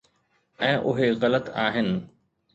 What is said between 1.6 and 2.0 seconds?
آهن.